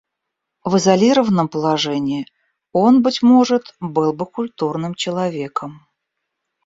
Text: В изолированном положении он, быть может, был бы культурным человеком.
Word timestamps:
В 0.65 0.77
изолированном 0.77 1.47
положении 1.47 2.25
он, 2.73 3.03
быть 3.03 3.21
может, 3.21 3.75
был 3.79 4.13
бы 4.13 4.25
культурным 4.25 4.95
человеком. 4.95 5.85